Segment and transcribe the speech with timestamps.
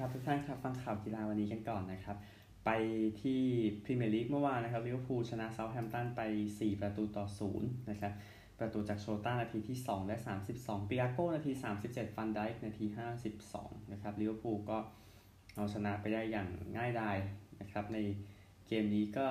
[0.00, 2.16] ครับทุกท่านครับฟังข่าวกีฬาวันนี้กันก่อนนะครับ
[2.64, 2.70] ไป
[3.22, 3.40] ที่
[3.84, 6.20] พรีเมียร์ลีกเมื่อวานนะครับลิเวอร์พูลชนะเซาท์แฮมป์ตันไป
[6.52, 7.24] 4 ประตูต่อ
[7.56, 8.12] 0 นะครับ
[8.58, 10.16] ประตูจากโชต้านาทีที่ 2 และ
[10.52, 11.52] 32ติอาโก้นาที
[11.84, 12.86] 37 ฟานไดค์นาที
[13.38, 14.78] 52 นะครับลิเวอร์พูลก็
[15.56, 17.16] เอาชนะไปได้อย่างง่ายดาย
[17.60, 17.98] นะครับ ใน
[18.68, 19.26] เกมนี้ก็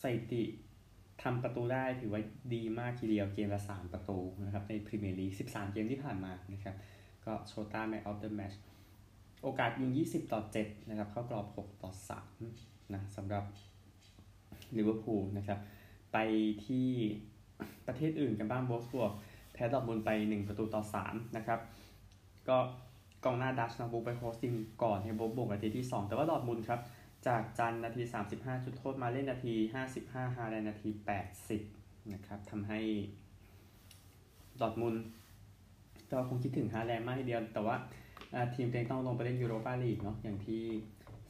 [0.00, 0.42] สถิติ
[1.22, 2.20] ทำประตูได้ถือว่า
[2.54, 6.76] ดีมากทีเดียวเกมละ 3 ประตูนะครับในพรีเมียร์ลีก 13 เกมที่ผ่านมานะครับ
[7.24, 8.60] ก็โชต้า man of the match
[9.42, 11.90] โอกาสยิง 20 ต่อ 7 นะครับ เข้ากรอบ 6 ต่อ
[12.40, 13.44] 3 นะสำหรับ
[14.76, 15.58] ลิเวอร์พูลนะครับ
[16.12, 16.16] ไป
[16.66, 16.88] ที่
[17.86, 19.12] ประเทศอื่นกันบ้างโวล์ฟสบวร์ก
[19.52, 21.60] แพ้ดอร์ทมุนด์ไป 1 ประตูต่อ 3 นะครับ
[22.48, 22.58] ก็
[23.24, 24.52] กองหน้าดัตช์นะเวาท์เวกฮอร์สยิง
[24.82, 26.80] ก่อนให้โวล์ฟสบวร์กนาทีที่ 2 แต่ว่าดอร์ทมุนด์ครับ
[27.26, 28.02] จากชานนาที
[28.34, 29.54] 35 จุดโทษมาเลนนาที
[29.94, 30.88] 55ฮาแลนด์นาที
[31.50, 32.80] 80 นะครับทำให้
[34.60, 34.94] ดอทมุน
[36.10, 37.76] ก็คงคิดถึงฮาแลนมากทีเดียวแต่ว่า
[38.54, 40.62] ทีมเองต้องลงไปเล่นยูโรปาลีกเนาะอย่างที่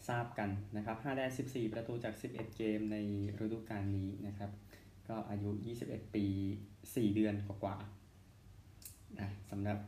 [0.09, 2.97] ทราบกันนะครับฮาแลน14 ประตูจาก 11 เกมใน
[3.45, 4.51] ฤดูกาลนี้นะครับ
[5.09, 5.51] ก็อายุ
[5.83, 6.25] 21 ปี
[6.73, 9.79] 4 เดือนกว่าๆนะสำหรับ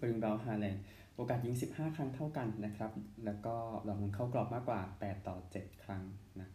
[0.00, 2.92] บริงเบลฮาแลนด์โอกาสยิง 15 ครั้งเท่ากันนะครับ
[3.24, 6.02] แล้วก็หลังเข้ากรอบมากกว่า 8 ต่อ 7 ครั้ง
[6.40, 6.48] นะ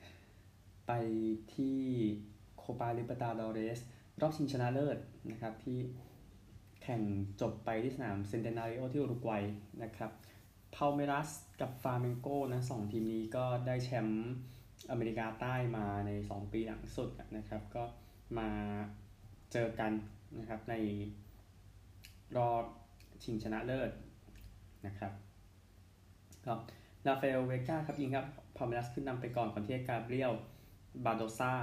[0.87, 0.91] ไป
[1.53, 1.79] ที่
[2.57, 3.79] โคปาลิเบอร์ตาดอเรส
[4.21, 4.97] รอบชิงชนะเลิศ
[5.29, 5.77] นะครับที่
[6.87, 7.03] แข่ง
[7.41, 9.43] จบไปที่สนามเซนเตนาริโอที่อุรุกวัย
[9.83, 10.11] นะครับ
[10.75, 11.29] พัลเมรัส
[11.61, 14.27] กับฟลาเมงโกนะสองทีมนี้ก็ได้แชมป์
[14.91, 17.83] อเมริกาใต้มาใน 2 ปีหลังสุดนะครับ ก็
[18.37, 18.49] มา
[19.51, 19.91] เจอกัน
[20.39, 20.75] นะครับใน
[22.37, 22.63] รอบ
[23.23, 23.91] ชิงชนะเลิศ
[24.85, 25.11] นะครับ
[26.45, 26.53] ก็
[27.05, 28.25] ราฟาเอลเวก้าครับยิงครับ
[28.57, 30.33] พัลเมรัสขึ้นนำไปก่อนก่อนที่กาเบรียล
[31.05, 31.53] บาร์โบซา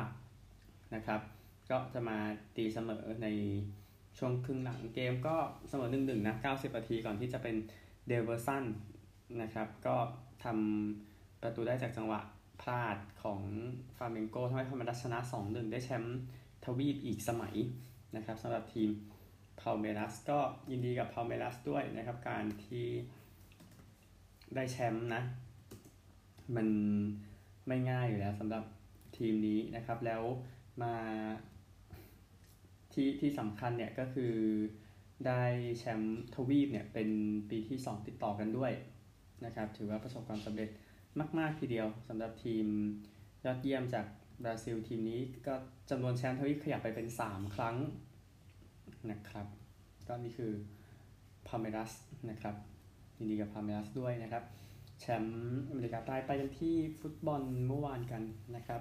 [0.94, 1.20] นะครับ
[1.70, 2.18] ก็จะมา
[2.56, 3.28] ตีเสมอใน
[4.18, 5.36] ช่วงครึ่งหลังเกมก็
[5.68, 7.56] เสมอหนึ่งหนึ่งนะ90นาทีก่อนที่จะเป็น
[8.08, 8.64] เดย์เวอร์สัน
[9.42, 9.96] นะครับ ก็
[10.44, 12.20] ทำประตูได้จากจังหวะ
[12.60, 13.40] พลาดของ
[13.96, 16.18] ฟลาเมงโกทำให้พัลเมรัสชนะ 2-1 ได้แชมป์
[16.64, 17.54] ทวีปอีกสมัย
[18.16, 18.88] นะครับสำหรับทีม
[19.60, 20.38] พัลเมรัสก็
[20.70, 22.86] ยินดีกับพาเมรัสด้วยนะครับ การที่
[24.54, 25.22] ได้แชมป์นะ
[26.56, 26.68] มัน
[27.68, 28.64] ไม่ง่ายอยู่แล้วสำหรับ
[29.16, 30.22] ทีมนี้นะครับ แล้ว
[30.82, 30.94] มา
[32.94, 34.34] ที่ที่สำคัญเนี่ยก็คือ
[35.26, 35.42] ได้
[35.78, 37.08] แชมป์ทวีปเนี่ยเป็น
[37.50, 38.72] ปีที่ 2 ติดต่อกันด้วย
[39.44, 40.68] นะครับถือว่าประสบความสำเร็จ
[41.38, 42.66] มาก ๆ ทีเดียวสำหรับทีม
[43.44, 44.06] ยอดเยี่ยมจาก
[44.42, 45.54] บราซิลทีมนี้ก็
[45.90, 47.76] จำนวนแชมป์ทวีปขยับไปเป็น 3 ครั้ง
[49.10, 49.46] นะครับ
[50.06, 50.52] ก็นี่คือ
[51.46, 51.92] พัลเมรัส
[52.30, 52.54] นะครับ
[53.18, 54.44] ยินดีกับพัลเมรัสด้วยนะครับ
[55.00, 58.22] แชมป์อเมริกาใต้ไปกันที่ฟุตบอลเมื่อวานกัน
[58.56, 58.80] นะครับ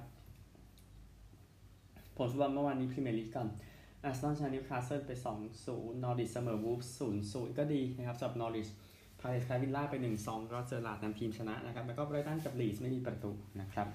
[2.18, 3.48] ผลฟุตบอลเมื่อวานนี้พรีเมียร์ลีกก่อน
[4.04, 5.12] อาร์เซนอลชนะนิวคาสเซิลไป
[5.58, 6.96] 2-0 นอริชเสมอวูล์ฟส์
[7.28, 8.70] 0-0 ก็ดีนะครับสำหรับนอริช
[9.20, 13.32] พาเลซแพ้วิลล่าไป 1-2ก็เจอร์ราร์ดนำทีมชนะนะครับ แล้วก็ไบรตันกับลีดส์ไม่มีประตู
[13.62, 13.88] นะครับ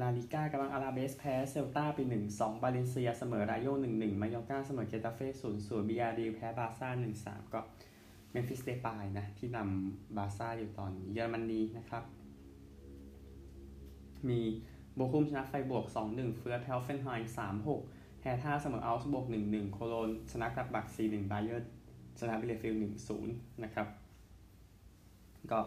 [0.00, 1.98] ลาลิก้ากำลังอาราเบสแพ้เซลตาไป
[2.30, 5.28] 1-2 บาเลนเซียเสมอรายโย1-1 มายอกาเสมอเกตาเฟ่
[5.58, 6.88] 0-0บีอาร์ดีแพ้บาซ่า
[7.22, 7.60] 1-3 ก็
[8.30, 12.04] เมมฟิสเดปายนะที่นำบาซ่าอยู่ตอนเยอรมนีนะครับ
[14.28, 14.40] มี
[14.94, 21.70] โบคุมชนะไฟบวก 2-1 เฟือเทลเฟนไฮน์3-6 แฮท่าเสมออัลส์บวก1-1โคโลนชนะกับบัก4-1บเยอร์
[22.20, 22.84] ชนะบิเลฟิล1-0
[23.26, 23.86] นย์นะครับ
[25.50, 25.58] ก็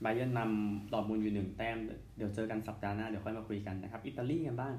[0.00, 1.78] บาเยิร์นนำดอร์ทมุนด์อยู่1แต้ม
[2.16, 4.74] เดี๋ยวเจอกันสัปดาห์หน้า เดี๋ยวค่อยมาคุยกันนะครับ อิตาลีกันบ้าง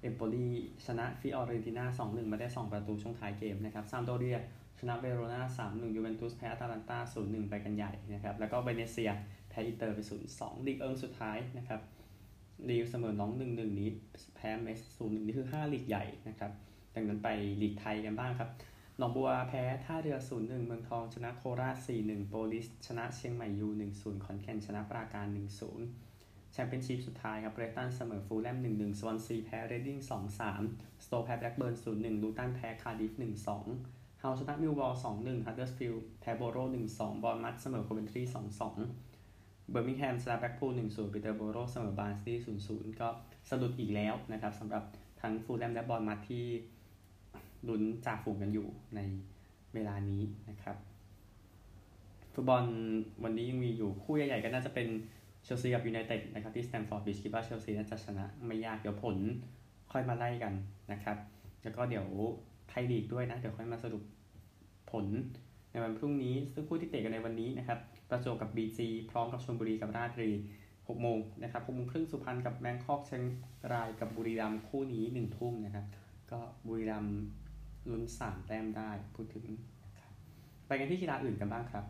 [0.00, 0.46] เอมโปลี
[0.86, 4.38] ชนะฟิออเรนติน่า2-1มาได้2ประตูช่วงท้ายเกมนะครับซามพ์โดเรีย
[4.80, 5.40] ชนะเวโรนา
[5.70, 9.10] 3-1ยูเวนตุสแพ้อาตาลันตา0-1ไปกันใหญ่นะครับ แล้วก็เบเนเซีย
[9.48, 9.98] แพ้อินเตอร์ไป
[10.32, 11.80] 0-2ลีกเอิงสุดท้ายนะครับ
[12.70, 13.88] ลีลล์เสมอน็องต์1-1นีซ
[14.36, 16.52] แพ้เม็ตซ์0-1นี่คือ5ลีกใหญ่นะครับ
[16.94, 17.28] ดังนั้นไป
[17.62, 18.50] ลีกไทยกันบ้างครับ
[18.98, 25.26] หนองบัวแพ้ท่าเรือ0-1เมืองทองชนะโคราช4-1โปลิสชนะเชียงใหม่ยู1-0ขอนแก่นชนะปราการ
[25.88, 33.12] 1-0แชมเปี้ยนชิพสุดท้ายครับเปรสตันเสมอฟูแล่ม1-1สวอนซีแพ้เรดดิ้ง2-3สโต๊คแพ้แบล็กเบิร์น0-1ลูตันแพ้คาร์ดิฟ
[33.66, 36.58] 1-2ฮัลล์ชนะมิลวอล2-1ฮัดเดอร์สฟิลด์แพ้โบโร
[36.92, 39.11] 1-2บอร์นมัธเสมอโคเวนทรี2-2
[39.72, 42.36] เบอร์มิงแฮมชนะแบล็คพูล1-0ปีเตอร์โบโรเสมอบาร์นสลี่ย์
[42.68, 43.08] 0-0ก็
[43.48, 44.82] สะดุดอีกแล้วนะครับสำหรับ
[45.20, 46.44] ทั้งฟูแล่มและบอร์นมัธที่
[47.68, 48.66] ลุ้นจ่าฝูงกันอยู่
[48.96, 49.00] ใน
[49.74, 50.76] เวลานี้นะครับ
[52.34, 52.64] ฟุตบอล
[53.24, 54.88] วันนี้ยังมีอยู่คู่ใหญ่ๆก็น่าจะเป็น
[55.44, 59.16] เชลซีกับยูไนเต็ดนะครับที่สแตมฟอร์ดบริดจ์คิดว่าเชลซีน่าจะชนะไม่ยากเดี๋ยวผล
[59.92, 60.54] ค่อยมาไล่กัน
[60.92, 61.16] นะครับ
[61.62, 62.06] แล้วก็เดี๋ยว
[62.68, 64.02] ไทยลีกด้วยนะ เดี๋ยวค่อยมาสรุป
[64.90, 65.06] ผล
[65.70, 67.78] ในวันพรุ่งนี้ซึ่งคู่ที่เตะกันในวันนี้นะครับ
[68.12, 68.78] ประจวบกับ BG
[69.10, 70.32] พร้อมกับชลบุรีกับราชบุรี
[70.68, 73.22] 6โมงนะครับ6โมงครึ่งสุพรรณกับแบงคอกเชียง
[73.72, 75.86] รายกับบุรีรัมย์คู่นี้1ทุ่มนะครับ
[76.30, 77.16] ก็บุรีรัมย์
[77.90, 79.44] ลุ้นสามแต้มได้พูดถึง
[80.66, 81.84] ไปกันที่กีฬาอื่นกันบ้างครับ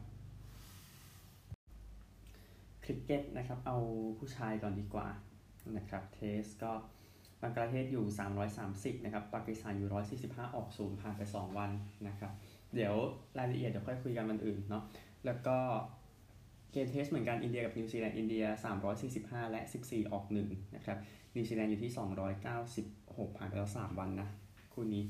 [2.85, 3.79] คริกเก็ตนะครับเอา
[4.19, 5.09] ผู้ชายก่อนดีกว่า
[5.77, 6.73] นะครับ test ก็
[7.41, 8.05] บังกลาเทศอยู่
[8.55, 9.91] 330 นะครับปากีสถานอยู่
[10.45, 11.71] 145 ออกศูนย์ผ่านไป 2 วัน
[12.09, 12.33] นะครับ
[12.75, 12.95] เดี๋ยว
[13.39, 14.85] รายละเอียดเดี๋ยวค่อยคุยกันวันอื่นเนาะ
[15.27, 15.59] แล้วก็
[16.73, 18.45] เกม test เหมือนกันอินเดียกับนิวซีแลนด์อินเดีย
[18.99, 20.99] 345 และ 14 ออก1นะครับ
[21.35, 21.91] นิวซีแลนด์อยู่ที่
[22.65, 24.29] 296 ผ่านไปแล้ว 3 วันนะ
[24.73, 25.03] คู่นี้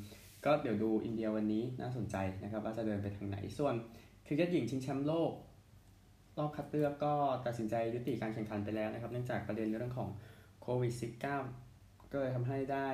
[0.44, 3.74] ก็เดี๋ยวดูอินเดียวันนี้น่าสนใจนะครับว่าจะเดินไปทางไหนส่วน
[4.26, 5.32] คริกเก็ตหญิงชิงแชมป์โลก
[6.38, 7.14] รอบคัดเลือกก็
[7.46, 10.08] ตัดสินใจยุติการแข่งขันไปแล้วนะครับ เนื่องจากประเด็นเรื่องของ
[10.62, 11.22] โควิด -19
[12.12, 12.88] ก็เลยทำให้ได้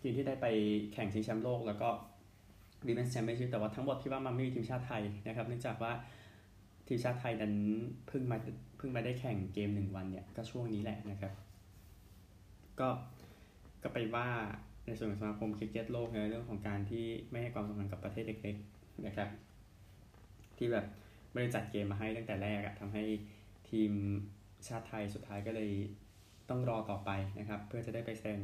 [0.00, 0.46] ทีมที่ได้ไป
[0.92, 1.88] แข่งชิงแชมป์โลก แล้วก็
[2.86, 5.92] Women's Championship แต่ว่าทั้งหมดที่ว่ามันไม่มีทีมชาติไทยนะครับ เนื่องจากว่า
[6.86, 7.54] ทีมชาติไทยนั้น
[8.06, 8.38] เพิ่งมา
[8.76, 11.32] เพิ่งมาได้แข่งเกมหนึ่งวันเนี่ยก็ช่วงนี้แหละนะครับ
[12.80, 12.88] ก็
[13.82, 14.28] ก็ไปว่า
[14.86, 19.28] ในส่วนของสมาคมคริกเก็ตโลกในเรื่องของการที่ไม่ให้ความสำคัญกับประเทศเล็กๆนะครับ
[20.58, 20.86] ที่แบบ
[21.32, 23.04] ไม่ได้จัดเกมมาให้ตั้งแต่แรกอะทำให้
[23.70, 23.92] ทีม
[24.68, 25.70] ชาติไทยสุดท้ายก็เลย
[26.48, 28.40] ต้องรอต่อไปนะครับ เพื่อจะได้ไปแสดง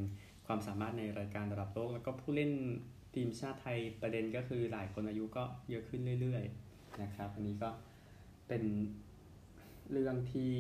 [0.47, 2.53] ความสามารถในรายการระดับโลก แล้วก็ผู้เล่น
[3.15, 7.69] ทีมชาติไทยประเด็นก็คือหลายคนอายุก็เยอะขึ้นเรื่อย ๆ นะครับ อันนี้ก็
[8.51, 8.65] เป็น
[9.93, 10.55] เรื่องที่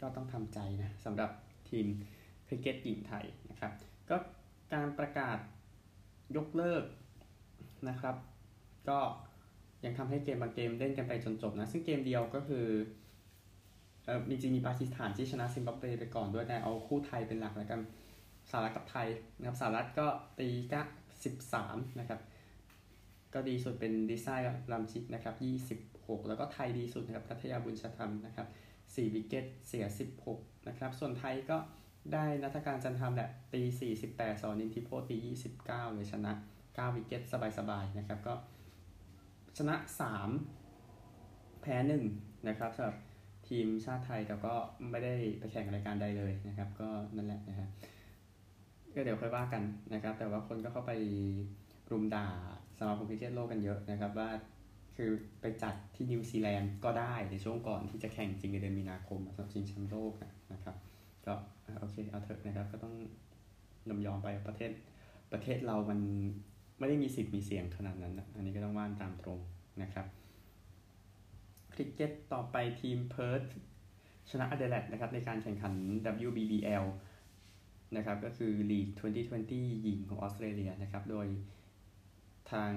[0.00, 1.30] ก็ต้องทำใจนะสำหรับ
[1.70, 1.86] ทีม
[2.46, 3.72] คริกเก็ตหญิงไทยนะครับ
[4.10, 4.16] ก็
[4.72, 5.38] การประกาศ
[6.36, 6.84] ยกเลิก
[7.88, 8.16] นะครับ
[8.88, 8.98] ก็
[9.84, 12.66] ยังทำให้เกมบางเกมเล่นกันไปจนจบนะ ซึ่งเกมเดียวก็คือ
[14.04, 17.80] เออจริงๆมีปากีสถานที่ชนะซิมบับเวไปก่อนด้วยแต่เอาคู่ไทยเป็นหลักแล้วกัน
[18.50, 20.06] สหรัฐกับไทยนะครับสหรัฐก็
[20.38, 20.82] ตีกะ
[21.40, 22.20] 13นะครับ
[23.34, 28.46] ก็ดีสุดเป็นดีไซน์ลัมชิกนะครับยี่สิบ 26แล้วก็ไทยดีสุดนะครับพัทยาบุญชธรรมนะครับ
[28.80, 29.86] 4วิกเก็ตเสีย
[30.26, 31.58] 16 นะครับ ส่วนไทยก็
[32.12, 33.62] ได้นัทการจันทร์แหละตี
[34.00, 35.16] 48 สอนินทิโพตี
[35.56, 36.32] 29 เลยชนะ
[36.64, 37.22] 9 วิกเก็ต
[37.58, 38.34] สบายๆนะครับก็
[39.58, 39.74] ชนะ
[40.88, 41.76] 3 แพ้
[42.10, 42.96] 1 นะครับสำหรับ
[43.48, 44.54] ทีมชาติไทยแต่ก็
[44.90, 47.68] ไม่ได้ไปแข่งรายการใดเลยนะครับ ก็นั่นแหละนะครับ
[48.94, 49.62] ก็เดี๋ยวค่อยว่ากัน
[49.94, 50.92] นะครับ แต่ว่าคนก็เข้าไป
[51.90, 52.26] รุมด่า
[52.78, 54.28] สมาคมคริกเก็ตโลกกันเยอะนะครับว่า
[54.96, 55.10] คือ
[55.40, 60.12] ไปจัดที่นิวซีแลนด์ก็ได้ในช่วงก่อนที่จะแข่งจริงในเดือนมีนาคมสำหรับชิงแชมป์โลก
[60.52, 60.76] นะครับ
[61.26, 61.34] ก็
[61.80, 62.94] โอเคเอาเถอะนะครับก็ต้อง
[63.88, 64.70] ยอมยอมไปประเทศ
[65.32, 66.00] ประเทศเรามัน
[66.78, 69.40] ไม่ได้มีสิทธิ์มีเสียงขนาดนั้นนะอันนี้ก็ต้องว่านตามตรง
[69.82, 70.06] นะครับ
[71.72, 73.42] คริกเก็ตต่อไปทีมเพิร์ธ
[74.30, 75.74] ชนะอเดเลดนะครับในการแข่งขัน
[76.26, 76.84] WBBL
[77.96, 78.88] นะครับก็คือลีก
[79.36, 81.26] 2020 หญิงของออสเตรเลียนะครับ โดย
[82.52, 82.72] ทาง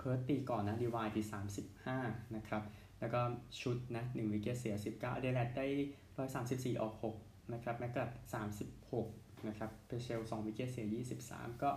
[0.00, 1.22] เพิร์ตตีก่อนนะดีไวน์ตี
[1.78, 2.62] 35 นะครับ
[3.00, 3.20] แล้วก็
[3.60, 5.66] ชุดนะ1 wicket เสีย 19อเดเลดได้
[6.28, 8.10] 134 ออก 6 นะครับแมคกราธ
[8.78, 10.86] 36 นะครับเพเชล2 wicket เสีย
[11.24, 11.70] 23 ก็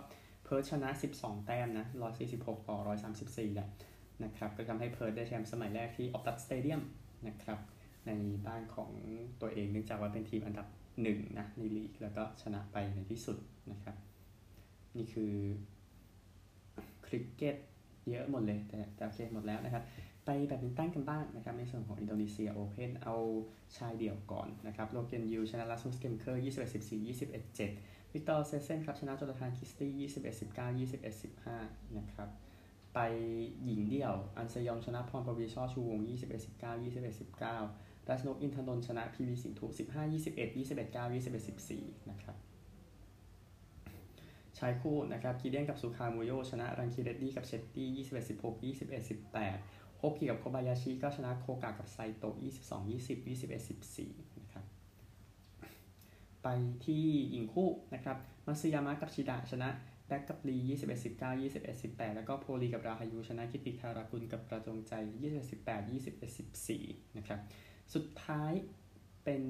[0.44, 0.88] เพิร์ตชนะ
[1.18, 1.86] 12 แต้มนะ
[2.26, 2.78] 146 ต่อ
[3.16, 3.68] 134แหละ
[4.24, 6.82] นะครับ ก็ทำให้เพิร์ตได้แชมป์สมัยแรกที่ออปตัสสเตเดียม
[7.28, 7.58] นะครับ
[8.06, 8.10] ใน
[8.46, 8.90] บ้านของ
[9.40, 10.66] ตัวเองเนื่องจากว่าเป็นทีมอันดับ
[11.02, 13.38] หนึ่งนะในลีกแล้วก็ชนะไปในที่สุด
[13.72, 13.96] นะครับ
[14.96, 15.32] นี่คือ
[17.06, 17.56] คริกเก็ต
[18.10, 19.84] เยอะหมดเลยแต่แต่โอเคหมดแล้วนะครับ
[20.24, 23.14] ไปแบดมินตันกันบ้างนะครับในส่วนของอินโดนีเซียโอเพนเอา
[23.76, 31.22] ชายเดี่ยวก่อนนะครับโลห์คีนยิวชนะราสมุสเกมเก้21 14 21 7วิกเตอร์อเซลเซนครับชนะโจนาธานคริสตี้21 19 21
[31.54, 32.28] 15นะครับ
[32.94, 32.98] ไป
[33.64, 37.20] หญิงเดี่ยว อันเซยองชนะพรปวีช่อชูวง 21 19 21
[37.60, 42.36] 19รัชนกอินทนนท์ชนะพีวีสิงห์ถู15 21 21 9 21 14นะครับ
[44.64, 49.58] ชายคู่นะครับกิเดียนกับสุคามุลโจชนะรังคีเดดดี้กับเชตตี้ยี่สิบเอ็ดสิบหกยี่สิบเอ็ดสิบแปด
[49.98, 54.64] โฮกี้กับโคบายาชิก็ชนะโคกากับไซโตะยี่สิบสองยี่สิบยี่สิบเอ็ดสิบสี่นะครับ
[56.42, 56.48] ไป
[56.86, 58.16] ที่หญิงคู่นะครับ
[58.46, 59.68] มัซึยามะกับชิดะชนะ
[60.06, 66.84] แบ็กกับลียี่สิบเอ็ดสิบเก้ายี่สิบเอ็ดสิบแปดแล้วก็โพลีกับราฮายูชนะคิติคารากุลกับประจงใจยี่สิบเอ็ดสิบแปดยี่สิบเอ็ดสิบสี่
[67.16, 67.40] นะครับ
[67.94, 68.52] สุดท้าย
[69.24, 69.42] เป็น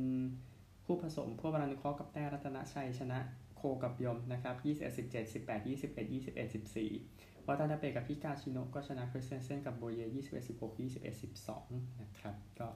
[0.85, 3.19] คู่ผสมพวกวรันุเคร์กับแต้รัตนชัยชนะ
[3.65, 6.53] คกับยมนะครับ21 17 18 21 21
[6.93, 12.69] 14วัตนาเปกับพิกาชิโนก็ชนะคริสเซนเซนกับโบเย21 16 21 12 นะครับ ก็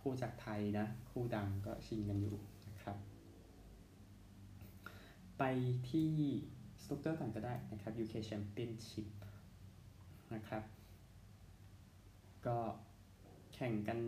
[0.00, 2.36] คู่จากไทยนะ คู่ดังก็ชิงกันอยู่
[2.68, 2.96] นะครับ
[5.38, 5.42] ไป
[5.90, 6.12] ที่
[6.82, 9.08] สตุกเกอร์ก่อนก็ได้นะครับ UK Championship
[10.34, 10.62] นะครับ
[12.46, 12.58] ก็
[13.54, 13.98] แข่งกัน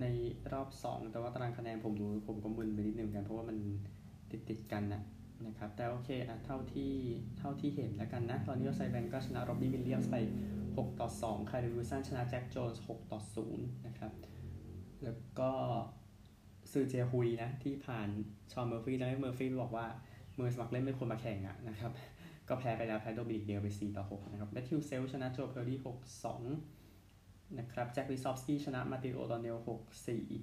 [0.00, 0.06] ใน
[0.52, 3.58] รอบ 2 แต่ว่าตารางคะแนนผมดูผมก็มึนไปนิดนึงกันเพราะว่ามัน
[4.32, 5.02] ติดติดกันนะ
[5.46, 6.92] นะครับ แต่โอเคอะเท่าที่
[7.38, 10.16] เท่าที่เห็นแล้วกันนะ ตอนนี้ไซแบนก็ชนะโรบบี้วิลเลียมส์ไป
[10.58, 13.20] 6 ต่อ 2ไคเรนวิลสันชนะแจ็คโจนส์6ต่อ
[13.52, 14.12] 0 นะครับ
[15.04, 15.50] แล้วก็
[16.72, 18.08] ซือเจฮุยนะ ที่ผ่าน
[18.52, 19.86] ชอนเมอร์ฟี่แล้วเมอร์ฟี่บอกว่า
[20.34, 21.92] มือสมัครเล่นไม่ควรมาแข่งอะนะครับ
[22.48, 25.88] ก็แพ้ไปแล้วแพ้โดมินิกเดลไป 4 ต่อ 6 นะครับแมทธิวเซลชนะโจเพอร์ดี้6
[26.74, 29.56] 2 นะครับแจ็คลิซอฟสกี้ชนะมาติโอตอนเนล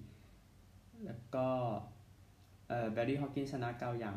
[0.10, 1.48] 6-4 แล้วก็
[2.92, 4.16] แบร์รี่ฮอกกินชนะเกาหยาง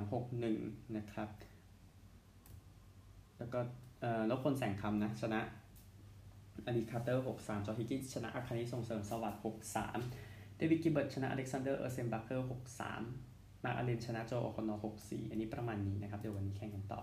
[0.48, 1.28] 6-1 นะครับ
[3.38, 3.60] แล้วก็
[4.00, 5.40] เอ่อนพพลแสงคำนะ ชนะ
[6.66, 9.42] อลิคาร์เตอร์ 6-3 จอห์นฮิกกินชนะอาคานิส่งเสริมสวัสดิ์
[9.98, 12.48] 6-3 เดวิดกิลเบิร์ตชนะอเล็กซานเดอร์ เออร์เซนบัคเกอร์
[13.02, 17.02] 6-3 มาร์คอัลเลนชนะโจโอคอนอร์6-4 อันนี้ประมาณนี้นะครับ เดี๋ยววันนี้แข่งกันต่อ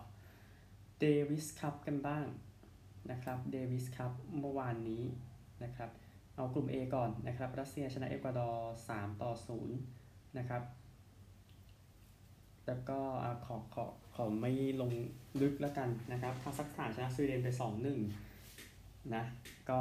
[1.00, 2.26] เดวิสคัพกันบ้าง
[3.12, 5.04] นะครับ เดวิสคัพเมื่อวานนี้
[5.64, 5.90] นะครับ
[6.36, 9.32] เอากลุ่ม A ก่อนนะครับ รัสเซียชนะเอกวาดอร์ 3 ต่อ
[9.66, 10.62] 0 นะครับ
[12.70, 13.00] แล้วก็
[13.46, 13.86] ขอขอ
[14.16, 14.92] ขอไม่ลง
[15.42, 17.50] ลึกแล้วกันนะครับคาซัคสถานชนะสวีเดนไป
[18.32, 19.24] 2-1 นะ
[19.70, 19.80] ก็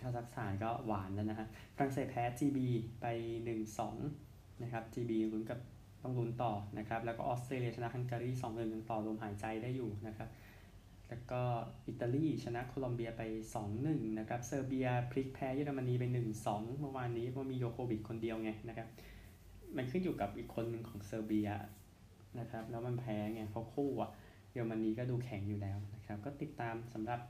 [0.00, 2.58] คาซัคสถานก็หวานแล้วนะฮะฝรั่งเศสแพ้ GB
[3.00, 3.06] ไป
[3.86, 5.58] 1-2 นะครับ GB ลุ้นกับ
[6.02, 10.28] ต้องลุ้นต่อนะครับ แล้วก็ออสเตรเลียชนะฮังการี2-1ยังต่อลมหายใจได้อยู่นะครับ
[11.08, 11.42] แล้วก็
[11.88, 13.22] อิตาลีชนะโคลอมเบียไป
[13.70, 16.04] 2-1 นะครับ เซอร์เบียพลิกแพ้เยอรมนีไป
[16.42, 18.88] 1-2 เมื่อวานนี้เพราะมีโยโควิดคนเดียวไงนะครับ
[19.76, 21.48] มันขึ้นอยู่กับอีกคนหนึ่งของเซอร์เบีย
[22.40, 24.10] นะครับ แล้วมันแพ้ไงเพราะคู่อะ
[24.52, 27.20] เยอรมนีก็ดูแข็งอยู่แล้วนะครับ ก็ติดตามสำหรับ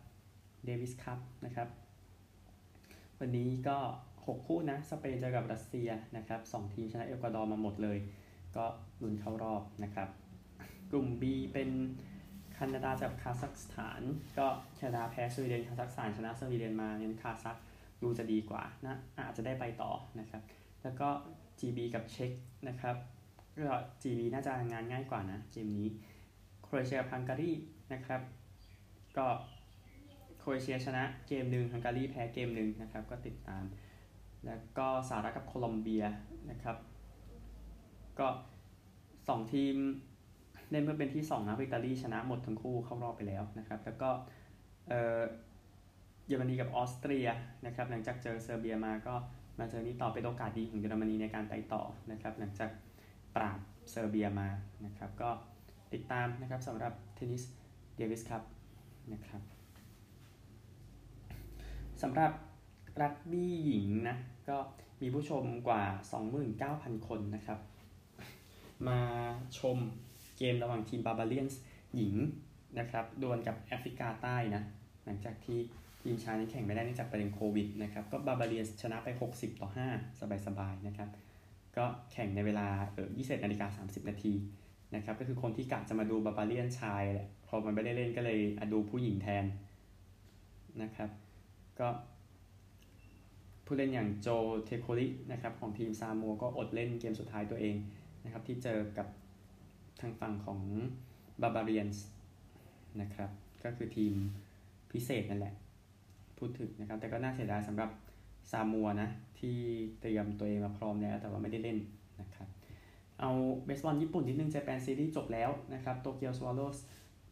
[0.64, 1.68] เดวิสคัพนะครับ
[3.20, 3.78] วันนี้ก็
[4.16, 7.98] 6 คู่นะ สเปนเจอกับรัสเซียนะครับ2ทีมชนะเอกวาดอร์มาหมดเลย
[8.56, 8.64] ก็
[9.02, 10.08] ลุ้นเข้ารอบนะครับ
[10.90, 11.70] กลุ่ม B เป็น
[12.52, 14.02] แคนาดากับคาซัคสถาน
[14.38, 17.56] ก็แคนาดาแพ้สวีเดนคาซัคสถานชนะสวีเดนมาเนี่ยคาซัค
[18.02, 20.42] ดูจะดีกว่านะอาจจะได้ไปต่อนะครับ
[20.82, 21.08] แล้วก็
[21.58, 22.30] GB กับเช็ก
[22.68, 22.96] นะครับ
[23.58, 25.88] ก็ GB น่าจะงานง่ายกว่านะเกมนี้
[26.62, 27.52] โครเอเชียฮังการี
[27.92, 28.20] นะครับ
[29.16, 29.26] ก็
[30.38, 33.64] โครเอเชียชนะเกมหนึ่งฮังการีแพ้เกมหนึ่งนะครับ ก็ติดตาม
[34.46, 36.04] แล้วก็สหรัฐกับโคลอมเบีย
[36.50, 36.76] นะครับ
[38.18, 38.28] ก็
[38.88, 39.76] 2ทีม
[40.70, 44.10] เล่นเพื่อเป็นที่2นะอิตาลีชนะหมดทั้งคู่เข้ารอบไปแล้วนะครับ แล้วก็
[44.88, 45.20] เอ่อ
[46.26, 47.28] เยอรมนีกับออสเตรีย
[47.66, 49.14] นะครับ หลังจากเจอเซอร์เบียมาก็
[49.58, 52.70] มาเจอนี้ต่อเป็นโอกาสดีของเยอรมนีในการไปต่อนะครับ หลังจาก
[53.38, 53.58] ปราบ
[53.90, 54.48] เซอร์เบียมา
[54.84, 55.30] นะครับ ก็
[55.92, 57.42] ติดตามนะครับสำหรับเทนนิส
[57.96, 58.42] เดวิสคัพ
[59.12, 59.42] นะครับ
[62.02, 62.32] สำหรับ
[63.02, 64.16] รักบี้หญิงนะ
[64.48, 64.56] ก็
[65.00, 65.82] มีผู้ชมกว่า
[66.44, 67.58] 29,000 คนนะครับ
[68.88, 69.00] มา
[69.58, 69.78] ชม
[70.38, 71.60] เกมระหว่างทีมบาบาเลียนส์
[71.96, 72.14] หญิง
[72.78, 74.62] นะครับดวลกับแอฟริกาใต้นะ
[75.04, 75.58] หลังจากที่
[76.02, 81.08] ทีมชายนี้แข่งไม่ได้เนื่องจากประเด็นโควิดนะครับ ก็บาบาเลียนชนะไป 60 ต่อ 5 สบายๆนะครับ
[81.78, 84.32] ก็แข่งในเวลาเออ21นาฬิกา30 นาที
[84.94, 89.44] นะครับ ก็คือคนที่กะจะมาดูบาบาเลียนชายแหละ พอมันไม่ได้เล่นก็เลยอดูผู้หญิงแทน
[90.82, 91.10] นะครับ
[91.80, 91.88] ก็
[93.66, 94.28] ผู้เล่นอย่างโจ
[94.64, 97.76] เทโคลินะครับของทีมซามัวก็อดเล่นเกมสุดท้ายตัวเอง
[98.24, 99.06] นะครับ ที่เจอกับ
[100.00, 100.60] ทางฝั่งของ
[101.42, 101.88] บาร์บาเรียน
[103.00, 103.30] นะครับ
[103.64, 104.14] ก็คือทีม
[104.92, 105.54] พิเศษนั่นแหละ
[106.38, 107.90] พูดถึงนะครับ แต่ก็น่าเสียดายสำหรับ
[108.50, 109.08] ซามัวนะ
[109.38, 109.58] ที่
[110.00, 111.78] เตรียมตัวเองมาพร้อมแล้วแต่ว่าไม่ได้เล่น
[112.20, 112.48] นะครับ
[113.20, 113.30] เอา
[113.64, 116.78] เบสบอลญี่ปุ่นนิดนึงเจแปนซีรีส์จบแล้วนะครับโตเกียวสวอลโลส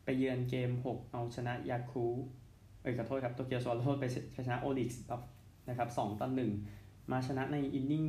[0.05, 2.07] ไปเยือนเกม 6 เอาชนะยาคู
[2.83, 4.05] เอ้ยขอโทษครับโตเกียวสวอลโลสไป
[4.47, 5.01] ชนะโอริกซ์
[5.69, 6.29] นะครับ2ต่อ
[6.71, 8.05] 1มาชนะใน inning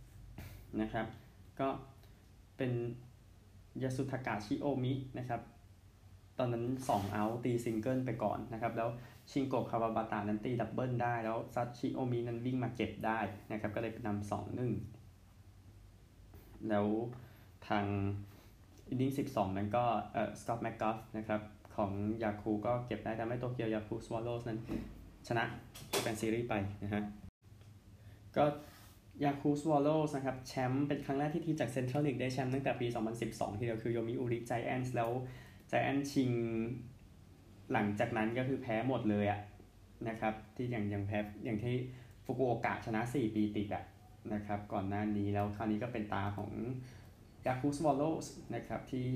[0.00, 1.06] 12นะครับ
[1.60, 1.68] ก็
[2.56, 2.72] เป็น
[3.82, 5.40] ยาสุทากะ ชิโอมินะครับ
[6.38, 8.88] ตอนนั้น 2 เอาตีซิงเกิลไปก่อนนะครับ แล้ว
[9.30, 13.18] ชิงโกะคาวาบาตานั้นตี double ได้ แล้วซัตชิโอมินั้นวิ่งมาเก็บได้
[13.52, 14.72] นะครับ ก็เลยนำสองหนึ่ง
[16.68, 16.86] แล้ว
[17.68, 17.84] ทาง
[18.88, 21.40] inning 12นั้นก็เอ่อ Scott McGough นะครับ
[21.76, 21.90] ของ
[22.22, 24.58] ยาคูก็เก็บได้ทำให้โตเกียวยาคูสวอลโลสนั้น
[25.28, 25.44] ชนะ
[26.04, 27.02] เป็นซีรีส์ไปนะฮะ
[28.36, 28.44] ก็
[29.24, 32.86] ยาคูสวอลโลสนะครับแชมป์เป็นครั้งแรกที่ทีมจากเซ็นทรัลลีกได้แชมป์ตั้งแต่ปี
[33.22, 35.10] 2012 ทีเดียวคือโยมิอุริไจแอนส์แล้ว
[35.68, 36.30] ไจแอนชิง
[37.72, 39.40] หลังจากนั้นก็คือแพ้หมดเลยอะ
[40.08, 41.74] นะครับ ที่อย่างอย่างแพ้อย่างที่
[42.24, 43.84] ฟุกุโอกะชนะ 4 ปีติดอะ
[44.32, 46.50] นะครับ ก่อนหน้านี้แล้วคราวนี้ก็เป็นตาของ
[47.46, 49.08] ยาคูสวอลโลสนะครับ ที่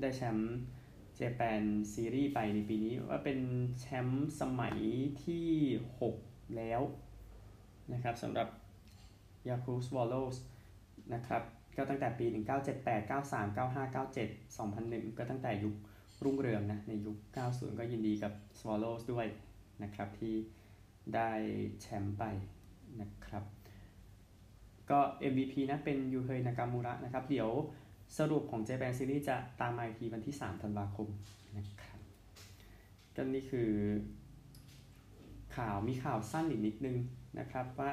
[0.00, 0.56] ได้แชมป์
[1.14, 1.62] เจแปน
[1.92, 3.40] ซีรีส์ไปในปีนี้ ว่าเป็น
[3.80, 4.78] แชมป์สมัย
[5.24, 5.48] ที่
[6.00, 6.80] 6 แล้ว
[7.92, 8.48] นะครับสำหรับ
[9.48, 10.36] ยาคูสวอลโลส
[11.14, 11.42] นะครับ
[11.76, 12.26] ก็ตั้งแต่ปี
[12.68, 15.74] 1978 93 95 97 2001 ก็ตั้งแต่ยุค
[16.24, 17.16] รุ่งเรืองนะในยุค
[17.48, 19.26] 90 ก็ยินดีกับ Swallows ด้วย
[19.82, 20.34] นะครับที่
[21.14, 21.30] ได้
[21.80, 22.24] แชมป์ไป
[23.00, 23.44] นะครับ
[24.90, 24.98] ก็
[25.32, 27.50] MVP นะเป็นยูเฮยนากามูระนะครับ เดี๋ยว
[28.18, 31.08] สรุปของ Japan Series จะตามมาอีกทีวันที่ 3 ธันวาคม
[31.58, 31.98] นะครับ
[33.14, 33.70] ก็นี่คือ
[35.56, 36.96] ข่าวมีข่าวสั้นอีกนิดนึง
[37.38, 37.90] นะครับว่า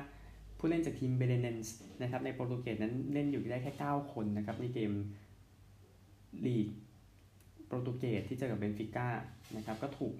[0.58, 4.92] ผู้เล่นจากทีมเบเดเนนส์นะครับในโปรตุเกสนั้นเล่นอยู่ได้แค่ 9 คนนะครับในเกม
[6.46, 6.68] ลีก
[7.66, 9.08] โปรตุเกสที่เจอกับเบนฟิก้า
[9.56, 10.14] นะครับก็ถูก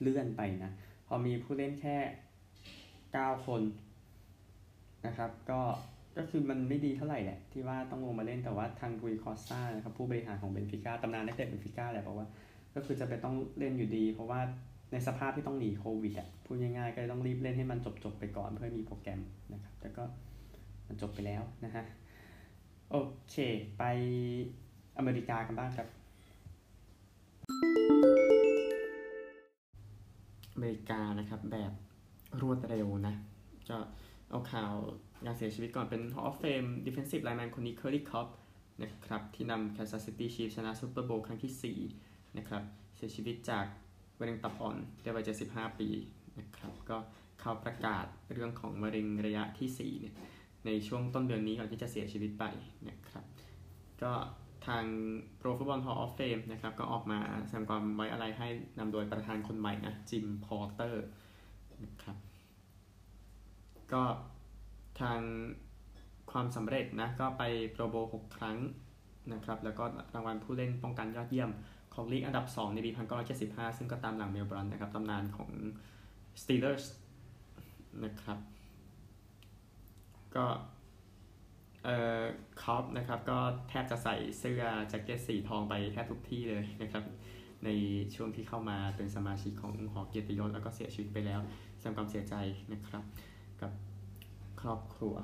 [0.00, 0.70] เลื่อนไปนะ
[1.06, 1.96] พอมีผู้เล่นแค่
[2.72, 3.62] 9 คน
[5.06, 5.60] นะครับ ก็
[6.16, 12.28] ก็คือมันไม่ดีเท่าไหร่แหละ ที่ว่าต้องลงมาเล่นแต่ว่าทางรุยคอสตานะครับผู้บริหารของเบนฟิก้าตำนานนักเตะเบนฟิก้าแหละบอกว่า
[12.74, 14.40] ก็คือจะไปต้องเล่นอยู่ดี เพราะว่า
[14.92, 19.20] ในสภาพที่ต้องหนีโควิดอะพูดง่ายๆก็ต้องรีบเล่นให้มันจบๆไปก่อนเพื่อมีโปรแกรม
[19.52, 20.02] นะครับแต่ก็
[20.86, 21.84] มันจบไปแล้วนะฮะ
[22.90, 22.96] โอ
[23.30, 23.36] เค
[23.78, 23.84] ไป
[24.98, 25.88] อเมริกากันบ้างครับ
[30.54, 31.72] อเมริกานะครับ แบบ
[32.40, 33.14] รวดเร็วนะ
[33.70, 33.78] ก็
[34.30, 34.74] เอาข่าว
[35.24, 38.28] การเสียชีวิตก่อนเป็น Hall of Fame Defensive Lineman คนนี้ Curly Cobb
[38.82, 42.62] นะครับ ที่นำ Kansas City Chiefs ชนะซูเปอร์โบว์ครั้งที่ 4 นะครับ
[42.96, 43.66] เสียชีวิตจาก
[44.18, 45.88] มะเร็งตับอ่อนในวัย75 ปี
[46.38, 46.96] นะครับ ก็
[47.40, 50.14] เขาประกาศเรื่องของมะเร็งระยะที่ 4 เนี่ย
[50.66, 52.44] ในช่วงต้นเดือนนี้ก่อนที่จะเสียชีวิตไป
[52.88, 53.24] นะครับ
[54.02, 54.12] ก็
[54.66, 54.84] ทาง
[55.40, 61.04] Pro Football Hall of Fame นะครับก็ออกมาแสดงความไว้อาลัยให้นำโดยประธานคนใหม่นะจิมพอร์เตอร์
[61.84, 62.16] นะครับ
[63.92, 64.02] ก็
[65.00, 65.20] ทาง
[66.30, 67.42] ความสำเร็จนะก็ไป
[67.72, 68.58] Pro Bowl 6 ครั้ง
[69.32, 71.50] นะครับแล้วก็รางวัลผู้เล่นป้องกันยอดเยี่ยม
[71.94, 72.90] ของลีกอันดับ 2 ในปี
[73.34, 75.50] 1975 ซึ่งก็ตามหลัง Mel Blount นะครับตำนานของ
[76.40, 76.84] Steelers
[78.04, 78.38] นะครับ
[80.36, 80.46] ก็
[81.84, 82.22] เอ่อ
[82.62, 87.04] คัลป์นะครับก็แทบจะใส่เสื้อแจ็คเก็ตสีทองไปแทบทุกที่เลยนะครับ
[87.64, 87.70] ใน
[88.14, 91.40] ช่วงที่เข้ามาเป็นสมาชิกของหอเกียรติยศแล้วก็เสียชีวิตไปแล้ว
[91.78, 92.34] แสดงความเสียใจ
[92.72, 93.02] นะครับ
[93.60, 93.72] กับ
[94.60, 95.14] ครอบครัว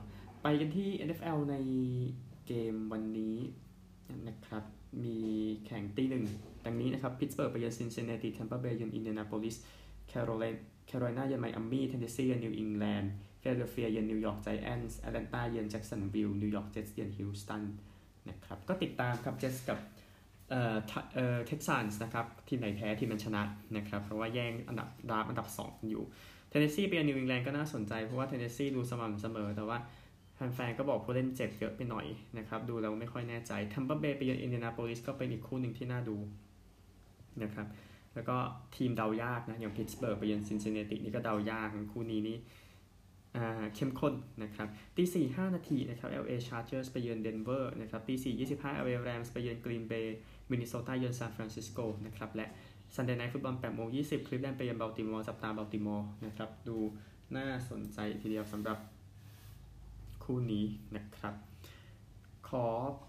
[0.42, 1.56] ไปกันที่ NFL ใน
[2.46, 3.36] เกมวันนี้
[4.28, 4.64] นะครับ
[5.04, 5.18] มี
[5.66, 6.24] แข่งตีหนึ่ง
[6.64, 9.56] ดังนี้นะครับพิตสเบิร์กไปเยือนซินซินเนติแทมเปอร์เบย์เยือนอินเดียนาโพลิส
[10.08, 10.44] แคโรไล
[11.18, 17.62] นาเยือนไมอามี่เทนเนสซีเยือนนิวอิงแลนด์ ฟิลาเดลเฟียเยือนนิวยอร์กไจแอนท์แอตแลนตาเยือนแจ็กสันวิลล์นิวยอร์กเจ็ตส์เยือนฮิวสตัน
[18.28, 19.78] นะครับก็ติดตามครับเจ็ตส์กับ
[20.50, 20.76] เอ่อ
[21.14, 23.42] เอ่อเท็กซันส์นะครับทีมไหนแพ้ทีมันชนะ
[23.76, 26.04] นะครับเพราะว่าแย่งอันดับดาบอันดับ2กันอยู่
[26.48, 29.78] เทนเนสซีไปเยือนนิวอิงแลนด์ก็น่าสนใจเพราะว่าเทนเนสซีดูสม่ำเสมอแต่ว่า
[30.34, 32.06] แฟนๆก็บอกผู้เล่นเจ็บเยอะไปหน่อย
[32.38, 36.16] นะครับดูแล้วไม่ค่อยแน่ใจทัมเปอร์เบย์ไปเยือนอินเดียนาโพลิสก็เป็นอีกคู่หนึ่งที่น่าดู
[37.42, 37.66] นะครับ
[38.14, 38.36] แล้วก็
[38.76, 42.36] ทีมเดายากนะอย่างพิตสเบิร์กไปเยือนซินซินเนตินี่ก็เดายากคู่นี้นี่
[43.74, 50.18] เข้มข้นนะครับตีสี่ห้านาทีนะครับ LA Chargers ไปเยือนเดนเวอร์นะครับตีสี่ยี่สิบห้า LA Rams ไปเยือนกรีนเบย์
[50.50, 52.46] มินนิโซตาเยือนซานฟรานซิสโกนะครับและ
[52.94, 56.76] Sunday Night Football 8โมง20คลิฟแลนด์ไปเยือนบัลติมอร์จับตาบัลติมอร์นะครับดู
[57.36, 58.78] น่าสนใจทีเดียวสำหรับ
[60.24, 60.64] คู่นี้
[60.96, 61.34] นะครับ
[62.48, 62.64] ขอ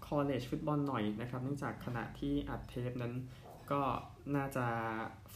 [0.06, 3.14] college ฟุตบอลหน่อยนะครับเนื่องจากขณะที่อัดเทปนั้น
[3.70, 3.80] ก็
[4.36, 4.66] น่าจะ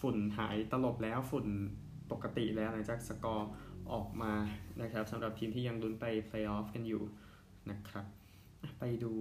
[0.01, 1.47] ฝุ่นหายตลบแล้วฝุ่น
[2.11, 3.49] ปกติแล้วหลังจากสกอร์
[3.93, 4.35] ออกมา
[4.83, 7.03] นะครับสำหรับทีมที่ยังลุ้นไป playoff กันอยู่
[7.71, 8.07] นะครับ
[8.79, 9.13] ไปดู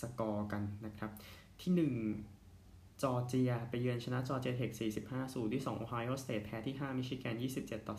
[0.00, 1.10] สกอร์กันนะครับ
[1.60, 1.72] ที่
[2.36, 4.70] 1 จอร์เจีย ไปเยือนชนะจอร์เจียเทค
[5.02, 7.96] 45สูที่2โอไฮโอสเตทแพ้ที่ 5 มิชิแกน 27 ต่อ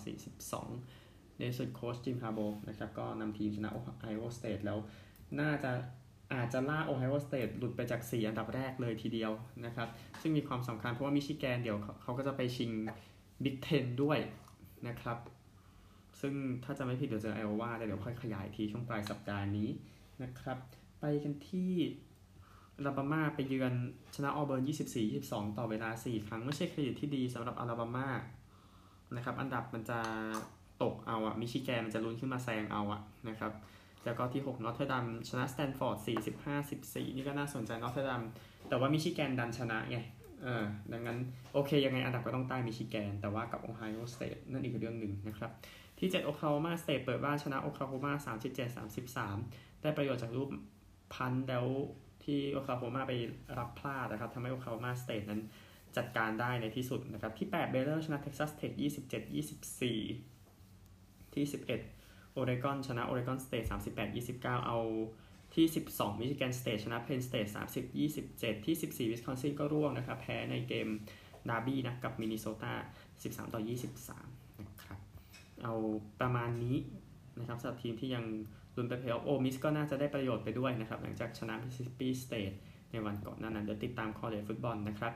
[0.67, 4.77] 42 ในสุดโค้ชจิมฮาร์บอห์นะครับก็นำทีมชนะโอไฮโอสเตทแล้ว
[5.39, 5.71] น่าจะ
[6.33, 9.31] อาจจะลากโอไฮโอสเตทหลุดไปจาก 4 อันดับแรกเลยทีเดียว
[9.65, 9.87] นะครับ
[10.21, 12.71] ซึ่งมีความสำคัญเพราะว่ามิชิแกนเดี๋ยวเขาก็จะไปชิง
[13.43, 14.19] บิ๊กเทนด้วย
[14.87, 15.17] นะครับ
[16.21, 19.69] ซึ่งถ้าจะไม่ผิดเดี๋ยวเจอไอโอวาเดี๋ยวค่อยขยายทีช่วงปลายสัปดาห์นี้
[20.23, 20.57] นะครับ
[20.99, 21.71] ไปกันที่
[22.77, 23.73] อลาบามาไปเยือน
[24.15, 24.63] ชนะออเบิร์น
[25.09, 28.09] 24-22 ต่อเวลา 4 ครั้ง ไม่ใช่เครดิตที่ดีสำหรับอลาบามา
[29.15, 29.99] นะครับ อันดับมันจะ
[30.83, 33.51] ตกเอาอะมิชิแกนมันจะลุ้นขึ้นมาแซงเอาอะนะครับ
[34.05, 35.97] แล้วก็ที่ 6 นอตเทอร์ดัมชนะสแตนฟอร์ด
[36.57, 38.23] 45-14 นี่ก็น่าสนใจนอตเทอร์ดัม
[38.69, 39.97] แต่ว่ามิชิแกนดันชนะไง
[40.43, 41.17] เออดังนั้น
[41.53, 45.51] โอเค ยังไงอันดับก็ต้องใต้มิชิแกน แต่ว่ากับโอไฮโอสเตทนั่นอีกเรื่องหนึ่งนะครับ
[45.99, 48.13] ที่7โอคลาโฮมาสเตทเปิดบ้านชนะโอคลาโฮมา
[48.97, 50.49] 37-33 ได้ประโยชน์จากลูก
[51.13, 51.65] punt แล้ว
[52.23, 53.13] ที่โอคลาโฮมาไป
[53.57, 55.41] รับพลาดนะครับทำให้โอคลาโฮมาสเตทนั้น
[55.97, 58.71] จัดการได้ในที่สุดนะครับ ที่ 8 เบเลอร์ชนะเท็กซัสเทค
[60.43, 61.45] 27-24 ที่
[61.89, 63.63] 11 โอเรกอนชนะโอเรกอนสเตท
[64.15, 64.79] 38-29 เอา
[65.55, 67.47] ที่ 12 มิชิแกนสเตทชนะเพนสเตท
[68.05, 70.87] 30-27 ที่ 14 วิสคอนซินก็ร่วงนะครับ แพ้ในเกม
[71.49, 72.73] ดาร์บี้นะกับมินนิโซตา
[73.13, 74.36] 13 ต่อ 23
[75.63, 75.73] เอา
[76.21, 76.77] ประมาณนี้
[77.39, 78.25] นะครับสำหรับทีมที่ยัง
[78.75, 82.51] ลุ้นไปเพลย์ออฟโอลมิสก็น่าจะได้ประโยชน์ไปด้วยนะครับ หลังจากชนะมิสซิสซิปีสเตท
[82.91, 85.13] ในวันก่อนหน้านั้นเดี๋ยวติดตาม college football นะครับ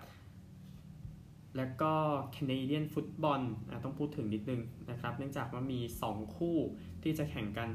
[1.58, 1.93] แล้วก็
[2.31, 3.41] Canadian football
[3.84, 6.58] ต้องพูดถึงนิดนึงนะครับ เนื่องจากว่ามี 2 คู่
[7.04, 7.69] ที่จะแข่งกัน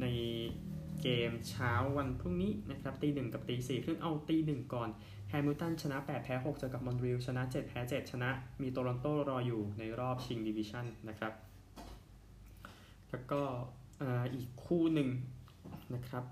[0.00, 0.06] ใน
[1.02, 4.88] เกมเช้าวันพรุ่งนี้นะครับตีหนึ่งกับตีสี่ครึ่งเอาตีหนึ่งก่อน
[5.28, 8.30] แฮมิลตันชนะ 8 แพ้ 6 เจอกับมอนทรีลชนะ 7 แพ้ 7 ชนะ
[8.62, 11.32] มีโตรอนโตออยู่ในรอบชิงดิวิชั่นนะครับ
[13.12, 13.40] แล้วก็
[14.34, 15.08] อีกคู่หนึ่ง
[15.94, 16.24] นะครับ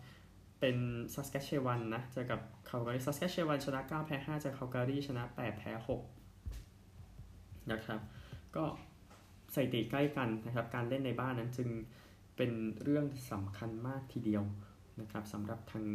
[0.61, 0.77] เป็น
[1.15, 5.73] ซัสแคชเชวันนะเจอกับคาลการีซัสแคชเชวันชนะ 9 แพ้ 5 เจอคาลการีชนะ 8 แพ้
[6.69, 8.01] 6 นะครับ
[8.57, 8.65] ก็
[9.55, 11.69] สถิติใกล้กันนะครับ การเล่นในบ้านนั้นจึง
[12.37, 14.45] เป็นเรื่องสำคัญมากทีเดียว
[15.01, 15.87] นะครับสำหรับทั้ง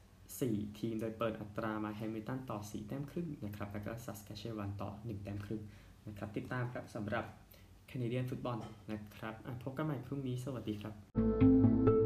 [0.00, 5.62] 4 ทีมโดยเปิดอัตรามาแฮมิลตันต่อ 4 แต้มครึ่งนะครับ แล้วก็ซัสแคชเชวันต่อ 1 แต้มครึ่ง
[6.08, 7.24] นะครับ ติดตามครับสำหรับ
[7.86, 8.58] แคนาเดียนฟุตบอล
[8.92, 12.05] นะครับพบกันใหม่พรุ่งนี้สวัสดีครับ